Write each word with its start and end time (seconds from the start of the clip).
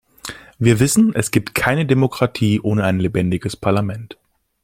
Wir 0.57 0.79
wissen, 0.79 1.13
es 1.13 1.29
gibt 1.29 1.53
keine 1.53 1.85
Demokratie 1.85 2.59
ohne 2.59 2.85
ein 2.85 2.99
lebendiges 2.99 3.55
Parlament. 3.55 4.17